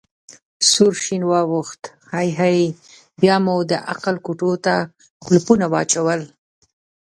[0.69, 1.81] سور شین واوښت:
[2.13, 2.59] هی هی،
[3.21, 4.73] بیا مو د عقل کوټو ته
[5.23, 6.21] کولپونه واچول.